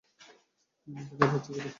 [0.87, 1.69] মুখ দেখা যাচ্ছে কোথায়?